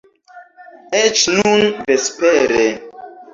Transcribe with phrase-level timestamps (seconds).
[0.99, 2.65] Eĉ nun, vespere.